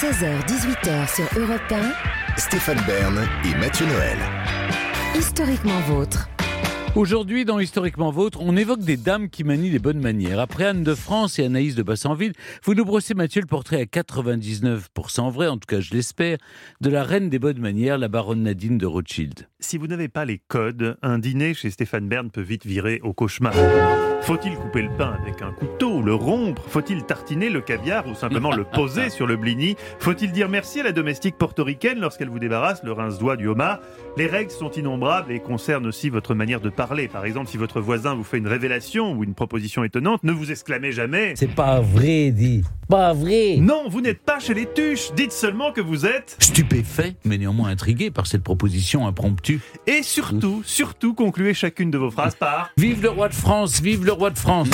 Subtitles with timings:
[0.00, 4.16] 16h-18h sur Europe 1, Stéphane Bern et Mathieu Noël.
[5.18, 6.28] historiquement vôtre.
[6.94, 10.38] Aujourd'hui, dans Historiquement Vôtre, on évoque des dames qui manient les bonnes manières.
[10.38, 12.32] Après Anne de France et Anaïs de Bassanville,
[12.62, 16.38] vous nous brossez, Mathieu, le portrait à 99% vrai, en tout cas je l'espère,
[16.80, 19.48] de la reine des bonnes manières, la baronne Nadine de Rothschild.
[19.58, 23.12] Si vous n'avez pas les codes, un dîner chez Stéphane Bern peut vite virer au
[23.14, 23.52] cauchemar.
[24.22, 26.62] Faut-il couper le pain avec un couteau, le rompre?
[26.68, 29.76] Faut-il tartiner le caviar ou simplement le poser sur le blini?
[29.98, 33.80] Faut-il dire merci à la domestique portoricaine lorsqu'elle vous débarrasse le rince-doigt du homard?
[34.16, 37.08] Les règles sont innombrables et concernent aussi votre manière de parler.
[37.08, 40.50] Par exemple, si votre voisin vous fait une révélation ou une proposition étonnante, ne vous
[40.50, 42.64] exclamez jamais C'est pas vrai, dit.
[42.88, 43.56] Pas vrai.
[43.60, 47.68] Non, vous n'êtes pas chez les tuches Dites seulement que vous êtes Stupéfait, mais néanmoins
[47.68, 49.58] intrigué par cette proposition impromptue.
[49.86, 54.06] Et surtout, surtout, concluez chacune de vos phrases par Vive le roi de France, vive
[54.06, 54.70] le roi de France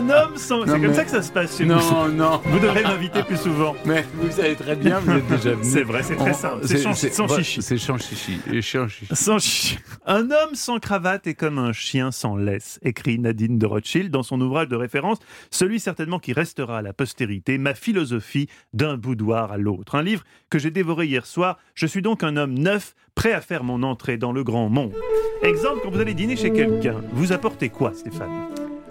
[0.00, 0.64] un homme sans.
[0.66, 2.12] C'est mais- comme ça que ça se passe chez Non, vous.
[2.12, 3.74] non, Vous devrez m'inviter plus souvent.
[3.84, 5.64] mais vous savez très bien, vous êtes déjà venu.
[5.64, 6.66] C'est vrai, c'est très simple.
[6.66, 7.62] C'est sans- sans chichi.
[7.62, 8.38] C'est sans chichi.
[8.52, 9.14] Et sans chichi.
[9.14, 13.66] Sans chi- Un homme sans cravate est comme un chien sans laisse, écrit Nadine de
[13.66, 15.18] Rothschild dans son ouvrage de référence,
[15.50, 19.94] celui certainement qui restera à la postérité, Ma philosophie d'un boudoir à l'autre.
[19.94, 21.58] Un livre que j'ai dévoré hier soir.
[21.74, 24.92] Je suis donc un homme neuf, prêt à faire mon entrée dans le grand monde.
[25.42, 28.30] Exemple, quand vous allez dîner chez quelqu'un, vous apportez quoi, Stéphane?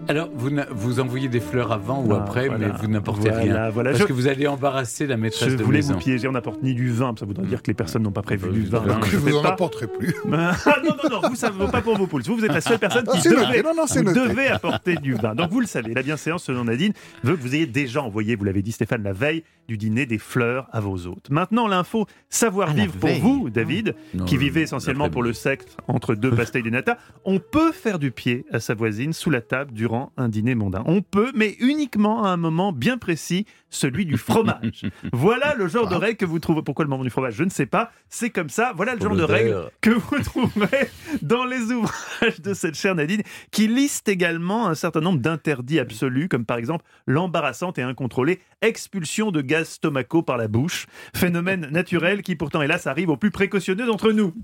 [0.08, 2.68] Alors, vous, vous envoyez des fleurs avant ou Ah, après, voilà.
[2.68, 3.70] mais vous n'apportez Voilà, rien.
[3.70, 3.92] voilà.
[3.92, 5.94] Parce Je- que vous allez embarrasser la maîtresse Je de voulais maison.
[5.94, 8.24] vous piéger, on n'apporte ni du vin, ça voudrait dire que les personnes n'ont pas
[8.24, 8.82] prévu Bah, du vin.
[8.82, 10.16] donc Je vous en apporterai plus.
[10.32, 12.24] Ah, non, non, non, vous, ça ne vaut pas pour vos poules.
[12.24, 14.96] Vous, vous êtes la seule personne qui noté, devait, non, non, c'est vous devez apporter
[14.96, 15.36] du vin.
[15.36, 18.46] Donc vous le savez, la bienséance, selon Nadine, veut que vous ayez déjà envoyé, vous
[18.46, 21.30] l'avez dit Stéphane, la veille du dîner des fleurs à vos hôtes.
[21.30, 26.32] Maintenant, l'info savoir-vivre pour vous, David, Non, qui vivait essentiellement pour le sexe entre deux
[26.36, 30.12] pastilles de nata, on peut faire du pied à sa voisine sous la table durant
[30.18, 30.84] un dîner mondain.
[30.86, 34.86] On peut, mais uniquement à un moment bien précis, celui du fromage.
[35.14, 36.62] voilà le genre de règle que vous trouvez.
[36.62, 37.92] Pourquoi le moment du fromage Je ne sais pas.
[38.08, 38.72] C'est comme ça.
[38.76, 40.92] Voilà le Pour genre de règle que vous trouverez
[41.24, 46.30] dans les ouvrages de cette chère Nadine, qui liste également un certain nombre d'interdits absolus,
[46.30, 50.86] comme par exemple l'embarrassante et incontrôlée expulsion de gaz stomacaux par la bouche,
[51.16, 54.36] phénomène naturel qui pourtant hélas arrive aux plus précautionneux d'entre nous.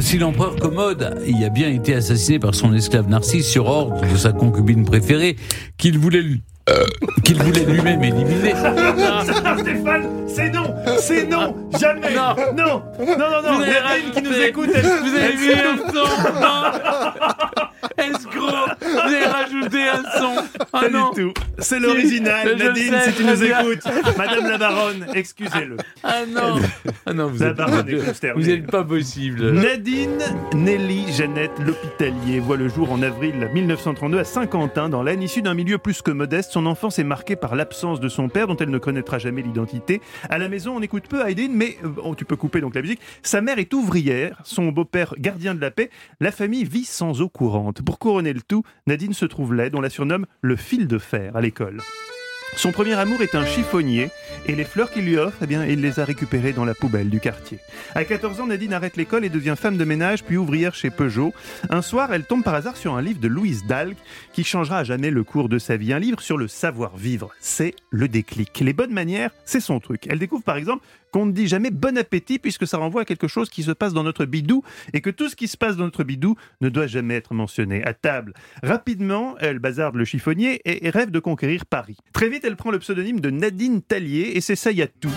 [0.00, 4.16] Si l'empereur Commode y a bien été assassiné par son esclave Narcisse sur ordre de
[4.16, 5.36] sa concubine préférée,
[5.78, 6.84] qu'il voulait lui- euh,
[7.24, 8.52] qu'il voulait lui-même éliminer.
[8.54, 9.22] Ah,
[9.58, 12.34] Stéphane, c'est non, c'est non, jamais, Non.
[12.56, 15.46] non, non, non, non, Vous avez Nadine qui nous écoute, elle, Vous avez elle mis
[15.46, 15.76] se un
[19.36, 20.34] rajouté un son
[20.72, 21.32] Ah Pas non du tout.
[21.58, 23.60] C'est l'original, Je le Nadine, sais, si tu nous bien.
[23.60, 23.84] écoutes.
[24.18, 25.76] Madame la baronne, excusez-le.
[26.02, 26.60] Ah non
[27.06, 28.42] Ah non, vous La êtes, baronne est consternée.
[28.42, 29.52] vous êtes pas possible.
[29.52, 30.18] Nadine
[30.54, 35.22] Nelly Jeannette L'Hôpitalier voit le jour en avril 1932 à Saint-Quentin, dans l'Aisne.
[35.22, 38.46] Issue d'un milieu plus que modeste, son enfance est marquée par l'absence de son père,
[38.46, 40.00] dont elle ne connaîtra jamais l'identité.
[40.28, 43.00] À la maison, on écoute peu Aïdine, mais oh, tu peux couper donc la musique.
[43.22, 45.90] Sa mère est ouvrière, son beau-père gardien de la paix.
[46.20, 47.82] La famille vit sans eau courante.
[47.82, 51.36] Pour couronner le tout, Nadine se trouve laide, on la surnomme le fil de fer
[51.36, 51.80] à l'école.
[52.54, 54.10] Son premier amour est un chiffonnier
[54.46, 57.10] et les fleurs qu'il lui offre, eh bien, il les a récupérées dans la poubelle
[57.10, 57.58] du quartier.
[57.94, 61.34] À 14 ans, Nadine arrête l'école et devient femme de ménage puis ouvrière chez Peugeot.
[61.68, 63.96] Un soir, elle tombe par hasard sur un livre de Louise Dalg
[64.32, 65.92] qui changera à jamais le cours de sa vie.
[65.92, 67.30] Un livre sur le savoir-vivre.
[67.40, 68.60] C'est le déclic.
[68.60, 70.06] Les bonnes manières, c'est son truc.
[70.08, 73.28] Elle découvre par exemple qu'on ne dit jamais bon appétit puisque ça renvoie à quelque
[73.28, 74.62] chose qui se passe dans notre bidou
[74.92, 77.84] et que tout ce qui se passe dans notre bidou ne doit jamais être mentionné
[77.84, 78.34] à table.
[78.62, 81.96] Rapidement, elle bazarde le chiffonnier et rêve de conquérir Paris.
[82.12, 85.12] Très vite, elle prend le pseudonyme de Nadine Tallier et s'essaye à tout.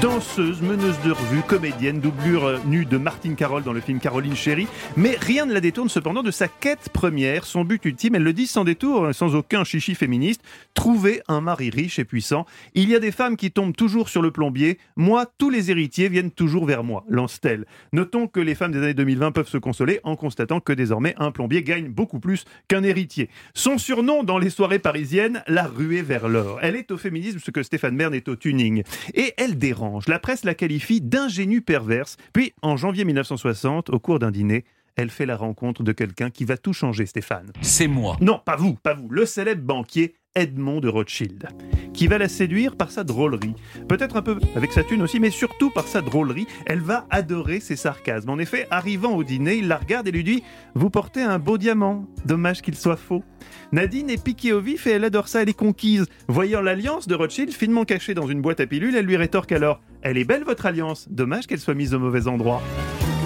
[0.00, 4.36] Danseuse, meneuse de revue, comédienne, doublure euh, nue de Martine Carole dans le film Caroline
[4.36, 4.68] Chérie.
[4.96, 8.32] Mais rien ne la détourne cependant de sa quête première, son but ultime, elle le
[8.32, 10.40] dit sans détour, euh, sans aucun chichi féministe,
[10.74, 12.46] trouver un mari riche et puissant.
[12.74, 14.78] Il y a des femmes qui tombent toujours sur le plombier.
[14.94, 17.66] Moi, tous les héritiers viennent toujours vers moi, lance-t-elle.
[17.92, 21.32] Notons que les femmes des années 2020 peuvent se consoler en constatant que désormais un
[21.32, 23.30] plombier gagne beaucoup plus qu'un héritier.
[23.52, 26.60] Son surnom dans les soirées parisiennes, la ruée vers l'or.
[26.62, 28.84] Elle est au féminisme ce que Stéphane Bern est au tuning.
[29.14, 29.87] Et elle dérange.
[30.06, 32.16] La presse la qualifie d'ingénue perverse.
[32.32, 34.64] Puis, en janvier 1960, au cours d'un dîner,
[34.96, 37.52] elle fait la rencontre de quelqu'un qui va tout changer, Stéphane.
[37.60, 38.16] C'est moi.
[38.20, 39.08] Non, pas vous, pas vous.
[39.08, 41.48] Le célèbre banquier Edmond de Rothschild,
[41.92, 43.54] qui va la séduire par sa drôlerie.
[43.88, 46.46] Peut-être un peu avec sa thune aussi, mais surtout par sa drôlerie.
[46.66, 48.30] Elle va adorer ses sarcasmes.
[48.30, 50.44] En effet, arrivant au dîner, il la regarde et lui dit
[50.74, 52.06] Vous portez un beau diamant.
[52.24, 53.24] Dommage qu'il soit faux.
[53.72, 56.06] Nadine est piquée au vif et elle adore ça, elle est conquise.
[56.28, 59.80] Voyant l'alliance de Rothschild finement cachée dans une boîte à pilules, elle lui rétorque alors
[60.02, 61.08] Elle est belle votre alliance.
[61.10, 62.62] Dommage qu'elle soit mise au mauvais endroit.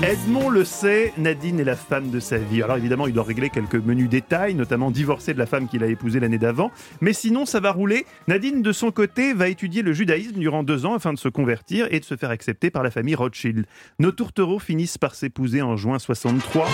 [0.02, 2.60] Edmond le sait, Nadine est la femme de sa vie.
[2.60, 5.86] Alors évidemment, il doit régler quelques menus détails, notamment divorcer de la femme qu'il a
[5.86, 6.72] épousée l'année d'avant.
[7.00, 8.04] Mais sinon, ça va rouler.
[8.26, 11.86] Nadine, de son côté, va étudier le judaïsme durant deux ans afin de se convertir
[11.92, 13.64] et de se faire accepter par la famille Rothschild.
[14.00, 16.66] Nos tourtereaux finissent par s'épouser en juin 63.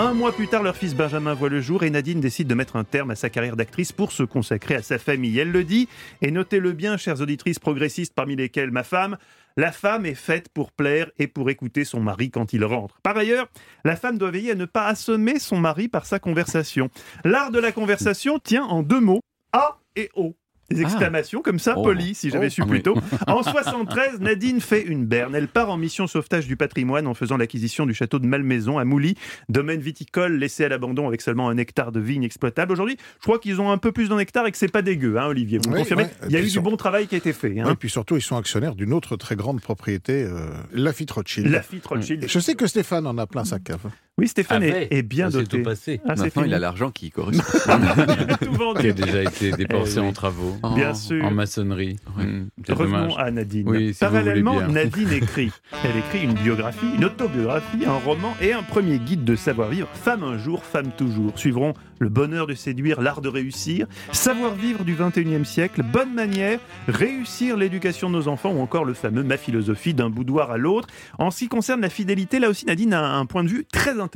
[0.00, 2.76] Un mois plus tard, leur fils Benjamin voit le jour et Nadine décide de mettre
[2.76, 5.36] un terme à sa carrière d'actrice pour se consacrer à sa famille.
[5.40, 5.88] Elle le dit,
[6.22, 9.18] et notez-le bien, chères auditrices progressistes parmi lesquelles ma femme,
[9.56, 13.00] la femme est faite pour plaire et pour écouter son mari quand il rentre.
[13.02, 13.48] Par ailleurs,
[13.84, 16.90] la femme doit veiller à ne pas assommer son mari par sa conversation.
[17.24, 19.20] L'art de la conversation tient en deux mots,
[19.52, 20.36] A et O.
[20.70, 21.82] Des exclamations comme ça, Oh.
[21.82, 22.50] polies, si j'avais Oh.
[22.50, 22.82] su Ah plus oui.
[22.82, 22.94] tôt.
[23.26, 25.34] En 73, Nadine fait une berne.
[25.34, 28.84] Elle part en mission sauvetage du patrimoine en faisant l'acquisition du château de Malmaison à
[28.84, 29.16] Mouly,
[29.48, 32.70] domaine viticole laissé à l'abandon avec seulement un hectare de vignes exploitables.
[32.72, 35.18] Aujourd'hui, je crois qu'ils ont un peu plus d'un hectare et que c'est pas dégueu,
[35.18, 35.58] hein, Olivier.
[35.64, 36.10] Vous me confirmez ouais.
[36.26, 37.58] Il y a eu du bon travail qui a été fait.
[37.60, 37.70] Hein.
[37.72, 41.46] Et puis surtout, ils sont actionnaires d'une autre très grande propriété, euh, Lafitte Rothschild.
[41.48, 42.26] Lafitte Rothschild.
[42.28, 43.86] Je sais que Stéphane en a plein sa cave.
[44.18, 44.88] Oui, Stéphane est, Avait.
[44.90, 45.58] est bien Ça, c'est doté.
[45.58, 46.00] tout passé.
[46.04, 46.46] Ah, Maintenant, fini.
[46.46, 47.44] il a l'argent qui correspond.
[48.44, 48.80] tout vendu.
[48.80, 50.06] Qui a déjà été dépensé Eh oui.
[50.08, 51.24] en travaux, Bien en, sûr.
[51.24, 51.96] en maçonnerie.
[52.16, 53.14] Mm, c'est Revenons dommage.
[53.18, 53.68] à Nadine.
[53.68, 54.60] Oui, si Parallèlement.
[54.68, 55.52] Nadine écrit.
[55.84, 59.88] Elle écrit une biographie, une autobiographie, un roman et un premier guide de savoir-vivre.
[59.94, 61.32] Femme un jour, femme toujours.
[61.38, 67.56] Suivront le bonheur de séduire, l'art de réussir, savoir-vivre du 21e siècle, bonne manière, réussir
[67.56, 70.88] l'éducation de nos enfants ou encore le fameux ma philosophie d'un boudoir à l'autre.
[71.18, 73.90] En ce qui concerne la fidélité, là aussi Nadine a un point de vue très
[73.92, 74.07] intéressant.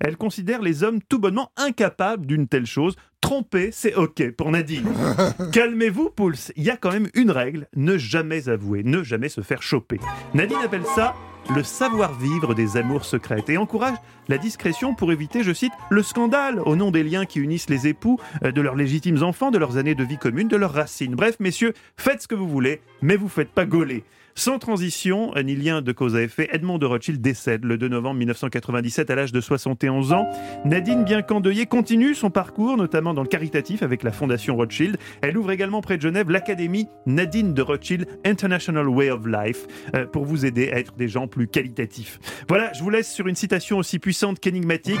[0.00, 2.96] Elle considère les hommes tout bonnement incapables d'une telle chose.
[3.20, 4.88] Tromper, c'est ok pour Nadine.
[5.52, 6.50] Calmez-vous, Pouls.
[6.56, 10.00] Il y a quand même une règle ne jamais avouer, ne jamais se faire choper.
[10.34, 11.14] Nadine appelle ça
[11.54, 13.96] le savoir-vivre des amours secrètes et encourage
[14.28, 17.88] la discrétion pour éviter, je cite, le scandale au nom des liens qui unissent les
[17.88, 21.14] époux, euh, de leurs légitimes enfants, de leurs années de vie commune, de leurs racines.
[21.14, 24.04] Bref, messieurs, faites ce que vous voulez, mais vous faites pas gauler.
[24.34, 28.18] Sans transition, ni lien de cause à effet, Edmond de Rothschild décède le 2 novembre
[28.18, 30.26] 1997 à l'âge de 71 ans.
[30.64, 34.96] Nadine, bien qu'endeuillée, continue son parcours, notamment dans le caritatif avec la Fondation Rothschild.
[35.20, 40.06] Elle ouvre également près de Genève l'académie Nadine de Rothschild International Way of Life euh,
[40.06, 42.18] pour vous aider à être des gens plus qualitatifs.
[42.48, 45.00] Voilà, je vous laisse sur une citation aussi puissante qu'énigmatique.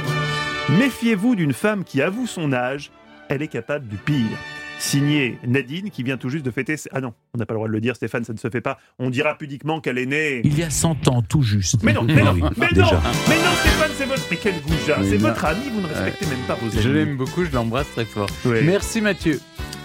[0.78, 2.92] Méfiez-vous d'une femme qui avoue son âge,
[3.28, 4.38] elle est capable du pire.
[4.82, 6.76] Signé Nadine, qui vient tout juste de fêter.
[6.76, 8.50] ses- Ah non, on n'a pas le droit de le dire, Stéphane, ça ne se
[8.50, 8.78] fait pas.
[8.98, 10.40] On dira pudiquement qu'elle est née.
[10.44, 11.82] Il y a 100 ans, tout juste.
[11.84, 12.90] Mais non, mais non, Oui, mais non,
[13.28, 14.22] mais non, Stéphane, c'est votre.
[14.28, 16.82] Mais quel goujat C'est votre ami, vous ne respectez même pas vos amis.
[16.82, 18.28] Je l'aime beaucoup, je l'embrasse très fort.
[18.44, 18.62] Ouais.
[18.62, 19.40] Merci Mathieu.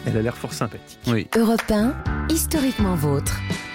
[0.08, 0.98] Elle a l'air fort sympathique.
[1.08, 1.28] Oui.
[1.38, 1.94] Europe 1,
[2.30, 3.40] historiquement vôtre.